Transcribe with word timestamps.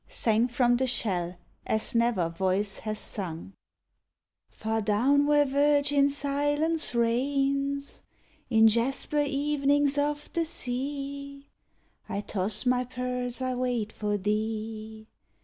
Sang 0.09 0.47
from 0.47 0.77
the 0.77 0.87
shell 0.87 1.37
as 1.67 1.93
never 1.93 2.27
voice 2.27 2.79
hath 2.79 2.97
sung: 2.97 3.53
Far 4.49 4.81
doivn^ 4.81 5.27
where 5.27 5.45
virgin 5.45 6.09
silence 6.09 6.93
reigns^ 6.93 8.01
In 8.49 8.67
jasper 8.67 9.21
evenings 9.23 9.99
of 9.99 10.33
the 10.33 10.47
sea, 10.47 11.51
I 12.09 12.21
toss 12.21 12.65
my 12.65 12.83
pearls 12.83 13.41
y 13.41 13.51
I 13.51 13.53
wait 13.53 13.91
for 13.91 14.17
thee. 14.17 15.07